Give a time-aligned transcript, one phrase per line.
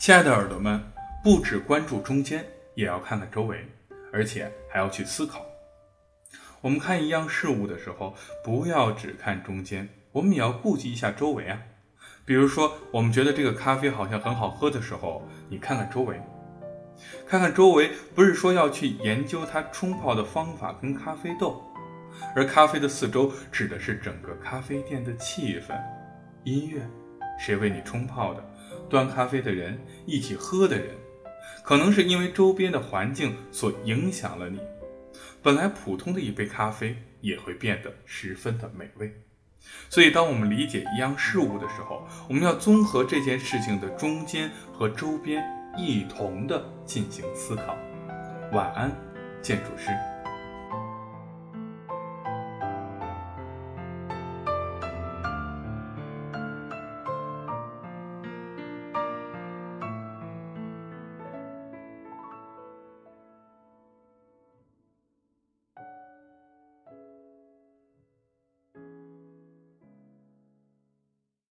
[0.00, 0.82] 亲爱的耳朵们，
[1.22, 2.42] 不只关注中间，
[2.74, 3.68] 也要看看周围，
[4.10, 5.44] 而且还要去思考。
[6.62, 11.60] 我们看一样事物的时候，不要只看中间，我们也要顾及一下周围啊。
[12.24, 16.18] 比如说，我们觉得这个咖啡好像很好喝的时候，你看看周围，
[17.26, 21.62] 看看周围，不是说要去研究它冲泡的方法跟咖啡豆，
[22.34, 25.78] 而咖啡的四周指的是整个咖啡店的气氛、
[26.44, 26.80] 音乐，
[27.38, 28.42] 谁为你冲泡的，
[28.90, 30.88] 端咖啡的人，一起喝的人，
[31.64, 34.58] 可能是因为周边的环境所影响了你。
[35.40, 39.14] 本来普通的一杯咖啡也会变得十分的美味，
[39.88, 45.42] 所以当我们理解一样事物的时候，我们要综合这件事情的中间和周边
[45.78, 47.76] 一同的进行思考。
[48.52, 48.90] 晚安，
[49.40, 50.19] 建筑师。